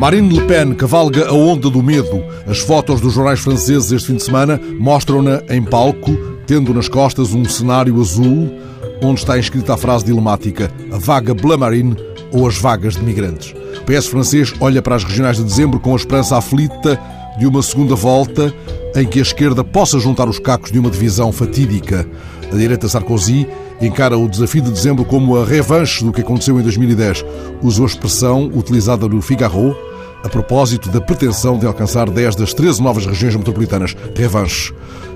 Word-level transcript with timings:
Marine 0.00 0.32
Le 0.32 0.46
Pen 0.46 0.74
cavalga 0.74 1.28
a 1.28 1.32
onda 1.34 1.68
do 1.68 1.82
medo. 1.82 2.24
As 2.48 2.58
fotos 2.58 3.02
dos 3.02 3.12
jornais 3.12 3.38
franceses 3.38 3.92
este 3.92 4.06
fim 4.06 4.16
de 4.16 4.22
semana 4.22 4.58
mostram-na 4.78 5.42
em 5.50 5.62
palco, 5.62 6.16
tendo 6.46 6.72
nas 6.72 6.88
costas 6.88 7.34
um 7.34 7.44
cenário 7.44 8.00
azul, 8.00 8.50
onde 9.02 9.20
está 9.20 9.36
escrita 9.36 9.74
a 9.74 9.76
frase 9.76 10.06
dilemática: 10.06 10.72
a 10.90 10.96
vaga 10.96 11.34
Bleu 11.34 11.58
Marine 11.58 11.94
ou 12.32 12.48
as 12.48 12.56
vagas 12.56 12.94
de 12.94 13.02
migrantes. 13.02 13.54
O 13.78 13.84
PS 13.84 14.06
francês 14.06 14.54
olha 14.58 14.80
para 14.80 14.96
as 14.96 15.04
regionais 15.04 15.36
de 15.36 15.44
dezembro 15.44 15.78
com 15.78 15.92
a 15.92 15.96
esperança 15.96 16.36
aflita 16.36 16.98
de 17.38 17.46
uma 17.46 17.62
segunda 17.62 17.94
volta 17.94 18.54
em 18.94 19.06
que 19.06 19.18
a 19.18 19.22
esquerda 19.22 19.62
possa 19.62 19.98
juntar 19.98 20.28
os 20.28 20.38
cacos 20.38 20.72
de 20.72 20.78
uma 20.78 20.90
divisão 20.90 21.32
fatídica. 21.32 22.06
A 22.52 22.56
direita 22.56 22.88
Sarkozy 22.88 23.46
encara 23.80 24.18
o 24.18 24.28
desafio 24.28 24.62
de 24.62 24.70
dezembro 24.70 25.04
como 25.04 25.36
a 25.36 25.44
revanche 25.44 26.04
do 26.04 26.12
que 26.12 26.20
aconteceu 26.20 26.58
em 26.58 26.62
2010. 26.62 27.24
Usou 27.62 27.84
a 27.84 27.88
expressão 27.88 28.50
utilizada 28.54 29.08
no 29.08 29.22
Figaro 29.22 29.76
a 30.22 30.28
propósito 30.28 30.90
da 30.90 31.00
pretensão 31.00 31.58
de 31.58 31.66
alcançar 31.66 32.10
10 32.10 32.36
das 32.36 32.52
13 32.52 32.82
novas 32.82 33.06
regiões 33.06 33.36
metropolitanas. 33.36 33.96
Revanche. 34.14 34.72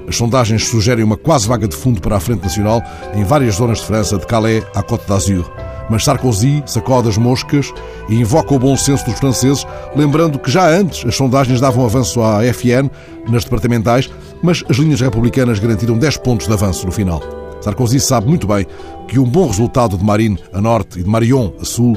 As 0.08 0.16
sondagens 0.16 0.66
sugerem 0.66 1.04
uma 1.04 1.16
quase 1.16 1.46
vaga 1.48 1.66
de 1.66 1.76
fundo 1.76 2.00
para 2.00 2.16
a 2.16 2.20
Frente 2.20 2.42
Nacional 2.42 2.82
em 3.14 3.24
várias 3.24 3.56
zonas 3.56 3.78
de 3.78 3.86
França, 3.86 4.18
de 4.18 4.26
Calais 4.26 4.64
à 4.74 4.82
Côte 4.82 5.06
d'Azur. 5.06 5.63
Mas 5.90 6.04
Sarkozy 6.04 6.62
sacode 6.66 7.08
as 7.08 7.18
moscas 7.18 7.72
e 8.08 8.14
invoca 8.14 8.54
o 8.54 8.58
bom 8.58 8.76
senso 8.76 9.04
dos 9.04 9.18
franceses, 9.18 9.66
lembrando 9.94 10.38
que 10.38 10.50
já 10.50 10.68
antes 10.68 11.06
as 11.06 11.14
sondagens 11.14 11.60
davam 11.60 11.84
avanço 11.84 12.22
à 12.22 12.42
FN 12.52 12.90
nas 13.28 13.44
departamentais, 13.44 14.10
mas 14.42 14.64
as 14.68 14.76
linhas 14.76 15.00
republicanas 15.00 15.58
garantiram 15.58 15.98
10 15.98 16.16
pontos 16.18 16.46
de 16.46 16.52
avanço 16.52 16.86
no 16.86 16.92
final. 16.92 17.22
Sarkozy 17.60 17.98
sabe 18.00 18.28
muito 18.28 18.46
bem 18.46 18.66
que 19.08 19.18
um 19.18 19.24
bom 19.24 19.46
resultado 19.46 19.96
de 19.96 20.04
Marine 20.04 20.38
a 20.52 20.60
norte 20.60 21.00
e 21.00 21.02
de 21.02 21.08
Marion 21.08 21.50
a 21.60 21.64
sul 21.64 21.96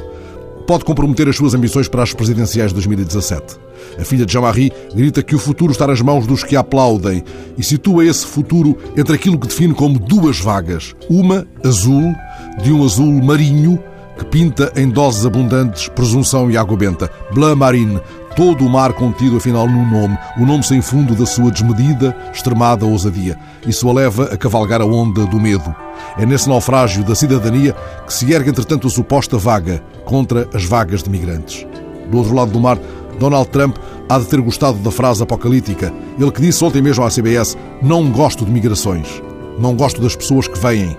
pode 0.67 0.83
comprometer 0.83 1.29
as 1.29 1.35
suas 1.37 1.53
ambições 1.53 1.87
para 1.87 2.03
as 2.03 2.13
presidenciais 2.13 2.69
de 2.69 2.75
2017. 2.75 3.55
A 3.97 4.03
filha 4.03 4.25
de 4.25 4.33
Jean-Marie 4.33 4.71
grita 4.93 5.23
que 5.23 5.33
o 5.33 5.39
futuro 5.39 5.71
está 5.71 5.87
nas 5.87 6.01
mãos 6.01 6.27
dos 6.27 6.43
que 6.43 6.57
aplaudem 6.57 7.23
e 7.57 7.63
situa 7.63 8.05
esse 8.05 8.25
futuro 8.25 8.77
entre 8.97 9.15
aquilo 9.15 9.39
que 9.39 9.47
define 9.47 9.73
como 9.73 9.97
duas 9.97 10.39
vagas. 10.39 10.93
Uma 11.09 11.47
azul, 11.63 12.13
de 12.57 12.71
um 12.71 12.83
azul 12.83 13.21
marinho, 13.23 13.79
que 14.17 14.25
pinta 14.25 14.71
em 14.75 14.89
doses 14.89 15.25
abundantes 15.25 15.87
presunção 15.89 16.49
e 16.49 16.57
água 16.57 16.75
benta. 16.75 17.09
Bleu 17.31 17.55
Marine, 17.55 18.01
todo 18.35 18.65
o 18.65 18.69
mar 18.69 18.93
contido 18.93 19.37
afinal 19.37 19.67
num 19.67 19.89
nome, 19.89 20.17
o 20.39 20.45
nome 20.45 20.63
sem 20.63 20.81
fundo 20.81 21.15
da 21.15 21.25
sua 21.25 21.51
desmedida, 21.51 22.15
extremada 22.33 22.85
ousadia. 22.85 23.37
Isso 23.65 23.87
a 23.87 23.93
leva 23.93 24.25
a 24.25 24.37
cavalgar 24.37 24.81
a 24.81 24.85
onda 24.85 25.25
do 25.25 25.39
medo. 25.39 25.73
É 26.17 26.25
nesse 26.25 26.49
naufrágio 26.49 27.03
da 27.03 27.15
cidadania 27.15 27.75
que 28.05 28.13
se 28.13 28.31
ergue, 28.31 28.49
entretanto, 28.49 28.87
a 28.87 28.89
suposta 28.89 29.37
vaga 29.37 29.83
contra 30.03 30.47
as 30.53 30.65
vagas 30.65 31.03
de 31.03 31.09
migrantes. 31.09 31.65
Do 32.09 32.17
outro 32.17 32.33
lado 32.33 32.51
do 32.51 32.59
mar, 32.59 32.79
Donald 33.19 33.49
Trump 33.49 33.77
há 34.09 34.17
de 34.17 34.25
ter 34.25 34.39
gostado 34.41 34.77
da 34.79 34.91
frase 34.91 35.21
apocalíptica. 35.21 35.93
Ele 36.19 36.31
que 36.31 36.41
disse 36.41 36.63
ontem 36.63 36.81
mesmo 36.81 37.03
à 37.03 37.09
CBS: 37.09 37.57
Não 37.81 38.09
gosto 38.11 38.45
de 38.45 38.51
migrações. 38.51 39.21
Não 39.59 39.75
gosto 39.75 40.01
das 40.01 40.15
pessoas 40.15 40.47
que 40.47 40.57
vêm. 40.57 40.95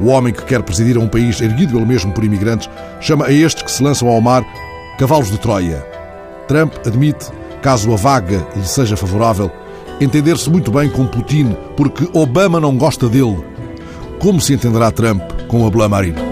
O 0.00 0.06
homem 0.06 0.32
que 0.32 0.44
quer 0.44 0.62
presidir 0.62 0.96
a 0.96 1.00
um 1.00 1.08
país 1.08 1.40
erguido 1.40 1.76
ele 1.76 1.86
mesmo 1.86 2.12
por 2.12 2.24
imigrantes 2.24 2.68
chama 3.00 3.26
a 3.26 3.32
estes 3.32 3.62
que 3.62 3.70
se 3.70 3.82
lançam 3.82 4.08
ao 4.08 4.20
mar 4.20 4.44
cavalos 4.98 5.30
de 5.30 5.38
Troia. 5.38 5.84
Trump 6.46 6.74
admite, 6.86 7.26
caso 7.62 7.92
a 7.92 7.96
vaga 7.96 8.46
lhe 8.56 8.66
seja 8.66 8.96
favorável, 8.96 9.50
entender-se 10.00 10.48
muito 10.50 10.70
bem 10.70 10.88
com 10.88 11.06
Putin, 11.06 11.56
porque 11.76 12.08
Obama 12.12 12.60
não 12.60 12.76
gosta 12.76 13.08
dele. 13.08 13.44
Como 14.18 14.40
se 14.40 14.54
entenderá 14.54 14.90
Trump 14.90 15.22
com 15.46 15.66
a 15.66 15.70
Bleu 15.70 15.88
Marine? 15.88 16.27